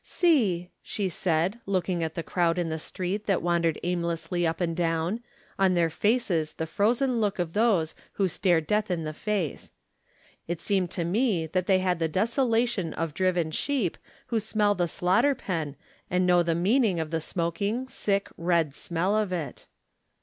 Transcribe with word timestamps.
"See," 0.03 0.71
she 0.81 1.09
said, 1.09 1.59
looking 1.67 2.03
at 2.03 2.15
the 2.15 2.23
crowd 2.23 2.57
in 2.57 2.69
the 2.69 2.79
street 2.79 3.27
that 3.27 3.43
wandered 3.43 3.79
aimlessly 3.83 4.47
up 4.47 4.59
and 4.59 4.75
down, 4.75 5.19
on 5.59 5.75
their 5.75 5.91
faces 5.91 6.55
the 6.55 6.65
frozen 6.65 7.21
look 7.21 7.37
of 7.37 7.53
those 7.53 7.93
who 8.13 8.27
still 8.27 8.35
stare 8.37 8.61
death 8.61 8.89
in 8.89 9.03
the 9.03 9.13
face. 9.13 9.69
It 10.47 10.59
seemed 10.59 10.89
to 10.89 11.05
me 11.05 11.45
that 11.45 11.67
they 11.67 11.77
had 11.77 11.99
the 11.99 12.07
desolation 12.07 12.95
of 12.95 13.13
driven 13.13 13.51
sheep 13.51 13.95
who 14.25 14.39
smell 14.39 14.73
the 14.73 14.87
slaughter 14.87 15.35
Digitized 15.35 15.37
by 15.37 15.37
Google 15.37 15.45
THE 15.45 15.53
NINTH 15.53 15.67
MAN 15.67 16.09
pen 16.09 16.17
and 16.17 16.25
know 16.27 16.41
the 16.41 16.55
meaning 16.55 16.99
of 16.99 17.11
the 17.11 17.21
smoking, 17.21 17.87
sick, 17.87 18.29
red 18.37 18.73
smell 18.73 19.15
of 19.15 19.31
it. 19.31 19.67